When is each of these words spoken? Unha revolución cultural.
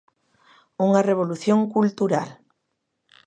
Unha 0.85 1.05
revolución 1.09 1.59
cultural. 1.75 2.29